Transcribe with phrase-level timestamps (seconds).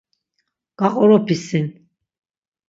[0.79, 1.67] Gaqoropi sin.